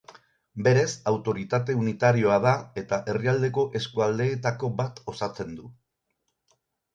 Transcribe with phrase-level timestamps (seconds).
[0.67, 2.53] Berez autoritate unitarioa da
[2.83, 5.69] eta herrialdeko eskualdeetako bat osatzen du.